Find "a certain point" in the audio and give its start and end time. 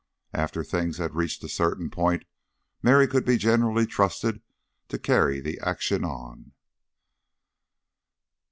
1.43-2.25